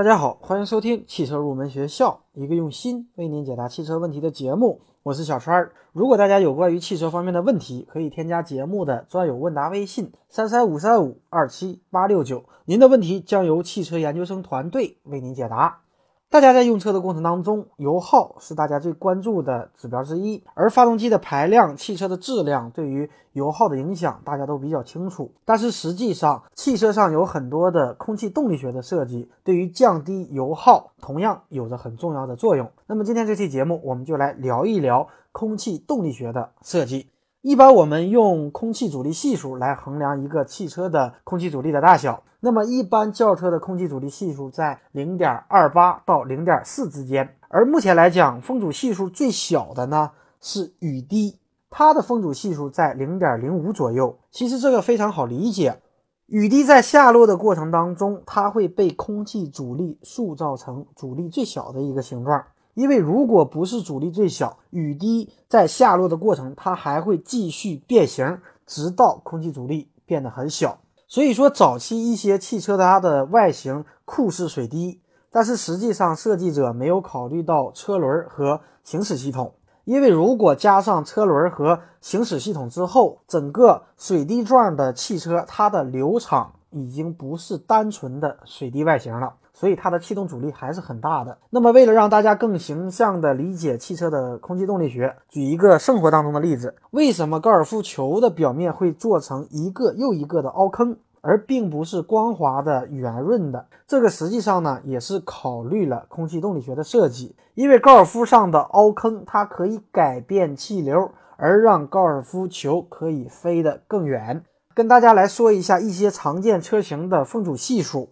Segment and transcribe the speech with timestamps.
[0.00, 4.80] 大家好，欢迎收听汽车入门学校，一个用心为您解答汽车问题的节目。
[5.02, 5.72] 我是小川儿。
[5.92, 15.82] 如果大家有关于汽车方面的问题，可以添加节目的专有问答微信三三五三五二七八六九，您的问题将由汽车研究生团队为您解答。
[16.30, 25.32] 大家在用车的过程当中，油耗是大家最关注的指标之一，而发动机的排量、汽车的质量对于油耗的影响，大家都比较清楚。
[25.44, 32.70] 但是实际上，汽车上有很多的空气动力学的设计，对于降低油耗同样有着很重要的作用。
[32.86, 37.08] 那么今天这期节目，我们就来聊一聊空气动力学的设计。
[37.42, 42.22] 一般我们用空气阻力系数来衡量一个汽车的空气阻力的大小。
[42.40, 47.36] 那么一般轿车的空气阻力系数在零点二八到零点四之间。
[47.48, 51.38] 而目前来讲，风阻系数最小的呢是雨滴，
[51.70, 54.18] 它的风阻系数在零点零五左右。
[54.30, 55.80] 其实这个非常好理解，
[56.26, 62.44] 雨滴在下落的过程当中，它会被空气阻力塑造成阻力最小的一个形状。
[62.80, 70.78] 因为如果不是阻力最小，雨滴在下落的过程，它还会继续变形，直到空气阻力变得很小。
[71.06, 79.52] 所以说，早期一些汽车它的外形酷似水滴，但是实际上设计者没有考虑到车轮和行驶系统。
[79.84, 89.34] 因为如果加上车轮和行驶系统之后，整个水滴状的汽车，它的流场已经不是单纯的水滴外形了。
[89.60, 91.36] 所以它的气动阻力还是很大的。
[91.50, 103.66] 那么为了让大家更形象地理解汽车的空气动力学，举一个生活当中的例子：为什么高尔夫球的表面会做成一个又一个的凹坑，而并不是光滑的圆润的？
[103.86, 107.36] 这个实际上呢，也是考虑了空气动力学的设计。
[107.52, 114.42] 因为高尔夫上的凹坑，它可以改变气流，而让高尔夫球可以飞得更远。
[114.74, 118.08] 跟大家来说一下一些常见车型的风阻系数。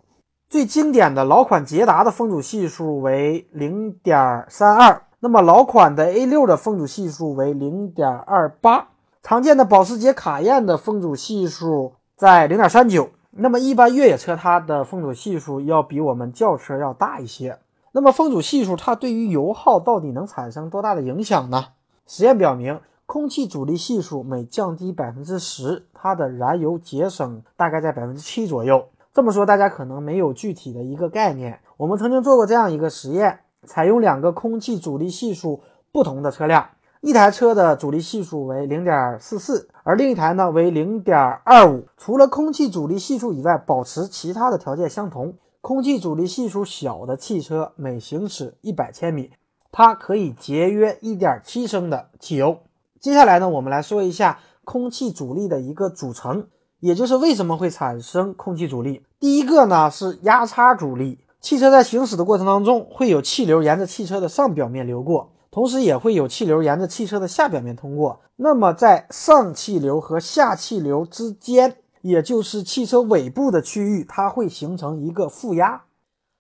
[0.49, 8.89] 最经典的老款捷达的风阻系数为零点三二，那么老款的 A 六的风阻系数为零点二八，
[9.23, 13.11] 常见的保时捷卡宴的风阻系数在零点三九。
[13.33, 17.59] 那么一般越野车它的风阻系数要比我们轿车要大一些。
[17.93, 21.67] 那么风阻系数它对于油耗到底能产生多大的影响呢？
[22.07, 28.89] 实验表明，空气阻力系数每降低百分之十，它的燃油节省大概在百分之七左右。
[29.19, 31.59] 这么说，大家可能没有具体的一个概念。
[31.77, 36.65] 我们曾经做过这样一个实验，采用两个空气阻力系数不同的车辆，
[37.01, 41.89] 一台车的阻力系数为零点四四，而另一台呢为零点二五。
[41.97, 49.33] 除了空气阻力系数以外，保持其他的条件相同，空气阻力系数小的汽车每行驶一百千米，
[49.73, 52.59] 它可以节约一点七升的汽油。
[53.01, 56.47] 接下来呢，我们来说一下空气阻力的一个组成。
[56.81, 59.03] 也就是为什么会产生空气阻力？
[59.19, 61.19] 第一个呢是压差阻力。
[61.41, 68.21] 汽车在行驶的过程当中，会有气流沿着汽车的上表面流过，同时也会有气流沿着汽车的下表面通过。
[68.37, 75.83] 那么在上气流和下气流之间，也就是汽车尾部的区域，它会形成一个负压。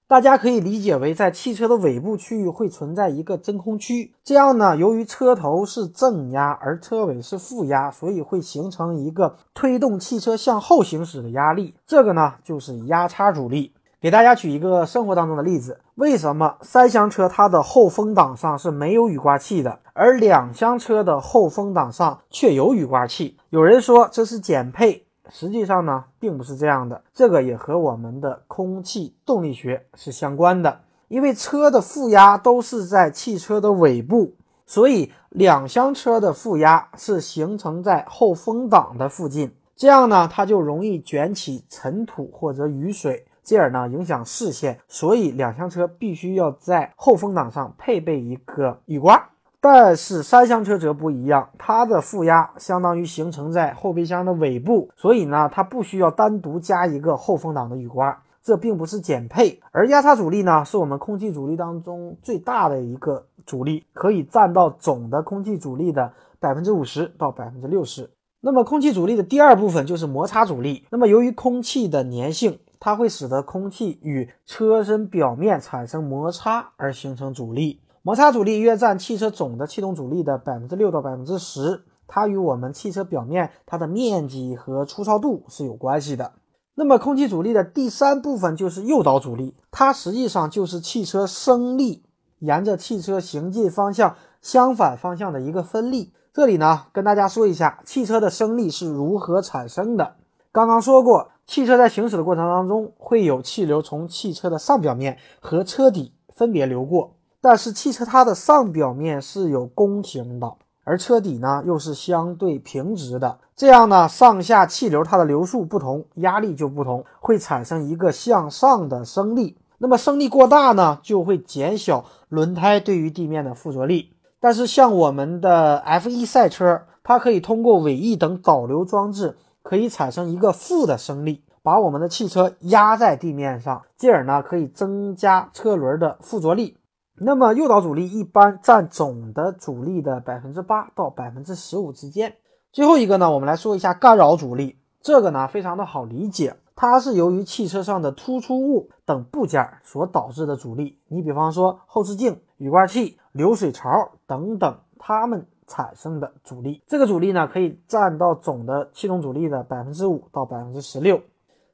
[0.08, 11.74] 大家可以理解为，在汽车的尾部区域会存在一个真空区，这样呢，由于车头是正压，而车尾是负压，所以会形成一个推动汽车向后行驶的压力。
[11.86, 13.74] 这个呢，就是压差阻力。
[14.00, 23.36] 给大家举一个生活当中的例子：为什么三厢车它的后风挡上是没有雨刮器的，而两厢车的后风挡上却有雨刮器？
[23.50, 25.04] 有人说这是减配。
[25.30, 30.80] 实际上呢，并不是这样的，这个也和我们的空气动力学是相关的。
[31.08, 34.34] 因为车的负压都是在汽车的尾部，
[34.66, 44.78] 所以两厢车的负压是形成在后风挡的附近，这样呢，它就容易卷起尘土或者雨水，进而呢影响视线。
[44.86, 49.30] 所以两厢车必须要在后风挡上配备一个雨刮。
[49.60, 59.60] 但是三厢车则不一样，它的负压相当于形成在后备箱的尾部，所以呢，它不需要单独加一个后风挡的雨刮，这并不是减配。
[59.72, 68.08] 而压差阻力呢，是我们空气阻力当中最大的一个阻力，可以占到总的空气阻力的百分之五十到百分之六十。
[68.40, 70.86] 那么空气阻力的第二部分就是摩擦阻力。
[70.90, 77.80] 那么由于空气的粘性，它会使得空气与车身表面产生摩擦而形成阻力。
[78.02, 86.32] 摩擦阻力约占汽车总的气动阻力的百分之六到百分之十，它与我们汽车表面它的面积和粗糙度是有关系的。
[86.74, 92.04] 那么空气阻力的第三部分就是诱导阻力，它实际上就是汽车升力
[92.38, 96.12] 沿着汽车行进方向相反方向的一个分力。
[96.32, 100.14] 这里呢，跟大家说一下汽车的升力是如何产生的。
[100.52, 107.17] 刚刚说过，汽车在行驶的过程当中，会有气流从汽车的上表面和车底分别流过。
[107.40, 110.52] 但是汽车它的上表面是有弓形的，
[110.84, 119.56] 而车底呢又是相对平直的，这样呢上下气流它的流速不同，压力就不同，会产生一个向上的升力。
[119.78, 124.12] 那么升力过大呢，就会减小轮胎对于地面的附着力。
[124.40, 136.76] 但是像我们的 F1 赛车，它可以通过尾翼等导流装置，可以产生一个负的升力，把我们的汽车压在地面上，进而呢可以增加车轮的附着力。
[137.20, 142.36] 那么诱导阻力一般占总的阻力的百分之八到百分之十五之间。
[142.72, 150.98] 最后一个呢，我们来说一下干扰阻力，这个呢非常的好理解，它是由于汽车上的突出物等部件所导致的阻力。
[151.08, 153.88] 你比方说后视镜、雨刮器、流水槽
[154.26, 161.20] 等等，它们产生的阻力，这个阻力呢可以占到总的气动阻力的百分之五到百分之十六。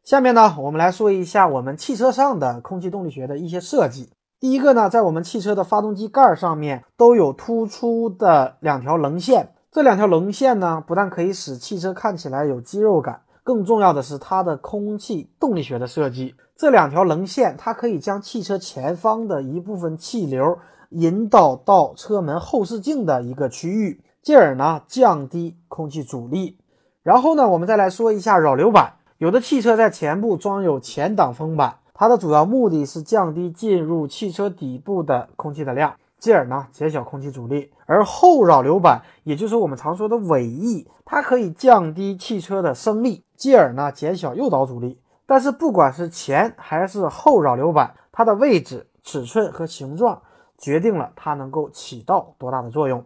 [0.05, 4.11] 下面呢，我们来说一下我们汽车上的空气动力学的一些设计。
[4.44, 16.35] 第一个呢，在我们汽车的发动机盖上面都有突出的两条棱线，这两条棱线呢，不但可以使汽车看起来有肌肉感，更重要的是它的空气动力学的设计。
[16.58, 20.58] 这两条棱线，它可以将汽车前方的一部分气流
[20.90, 26.58] 引导到车门后视镜的一个区域，进而呢降低空气阻力。
[27.02, 31.76] 然后呢，我们再来说一下扰流板，有的汽车在前部装有前挡风板。
[31.96, 37.70] 它的主要目的是降低进入汽车底部的空气的量，进而呢减小空气阻力。
[37.87, 44.99] 而后扰流板，也就是我们常说的尾翼，它可以降低汽车的升力，进而呢减小诱导阻力。
[45.25, 50.20] 但是不管是前还是后扰流板，它的位置、尺寸和形状
[50.58, 53.05] 决定了它能够起到多大的作用。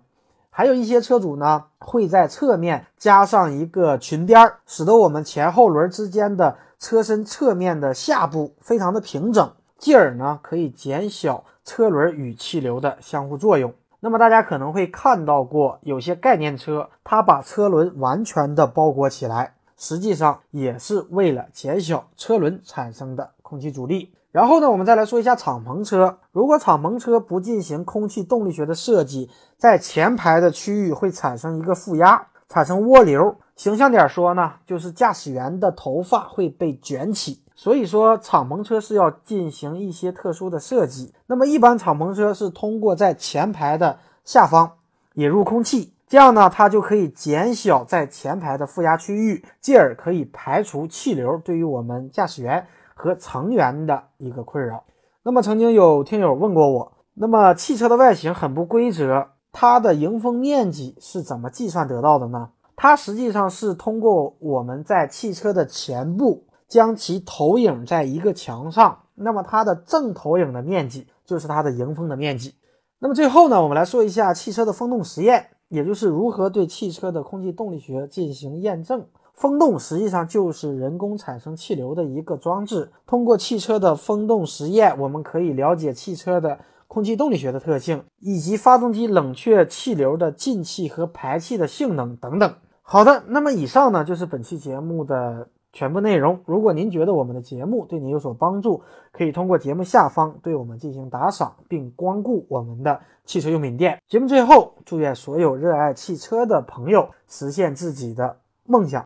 [0.48, 6.56] 还有一些车主呢会在侧面加上一个裙边儿，使得我们前后轮之间的。
[6.78, 13.74] 车身侧面的下部非常的平整，进而呢可以减小车轮与气流的相互作用。
[14.00, 24.14] 那么大家可能会看到过有些概念车，它把车轮完全的包裹起来，实际上也是为了减小车轮产生的空气阻力。
[24.30, 26.18] 然后呢，我们再来说一下敞篷车。
[26.30, 33.36] 如果敞篷车不进行空气动力学的设计，在前排的区域会产生一个负压，产生涡流。
[33.56, 41.12] 形象点说呢，就是驾驶员的头发会被卷起，所以说敞篷车是要进行一些特殊的设计。
[41.26, 44.70] 那么一般敞篷车是通过在前排的下方
[45.14, 54.84] 引入空气，这样呢，它就可以减小在前排的负压区域，进而可以排除气流对于我们驾驶员和乘员的一个困扰。
[55.24, 62.50] 那么曾经有听友问过我，那么汽车的外形很不规则，它的迎风面积是怎么计算得到的呢？
[62.76, 72.54] 它实际上是通过我们在汽车的前部将其投影在一个墙上，那么它的正投影的面积就是它的迎风的面积。
[73.00, 79.06] 那么最后呢，我们来说一下汽车的风洞实验，也就是如何对汽车的空气动力学进行验证。
[79.34, 82.90] 风洞实际上就是人工产生气流的一个装置。
[83.06, 86.58] 通过汽车的风洞实验，我们可以了解汽车的
[86.98, 92.54] 空气动力学的特性，以及发动机冷却气流的进气和排气的性能等等。
[92.82, 96.40] 好的，那么以上呢就是本期节目的全部内容。
[96.44, 103.96] 如果您觉得我们的节目对您有所帮助，可以通过节目下方对我们进行打赏，并光顾我们的汽车用品店。
[104.08, 109.04] 节目最后，祝愿所有热爱汽车的朋友实现自己的梦想。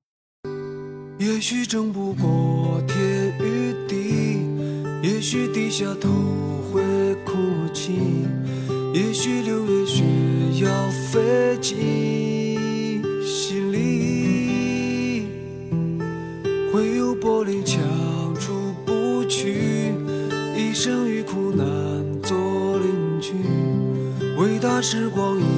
[1.19, 4.41] 也许争不过天与地，
[5.03, 6.09] 也许低下头
[7.73, 8.27] 情，
[8.95, 10.03] 也许六月雪
[10.65, 10.71] 要
[11.11, 11.73] 飞进
[13.25, 15.27] 心里，
[16.73, 17.13] 会有。
[17.23, 17.81] 玻璃墙
[18.35, 19.95] 出不去，
[20.57, 21.65] 一生与苦难
[22.21, 22.37] 做
[22.81, 23.33] 邻居。
[24.37, 25.52] 伟大时光已。